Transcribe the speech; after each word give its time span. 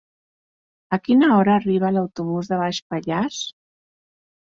A 0.97 0.99
quina 1.09 1.29
hora 1.35 1.55
arriba 1.57 1.93
l'autobús 1.99 2.53
de 2.55 2.61
Baix 2.65 2.83
Pallars? 2.91 3.47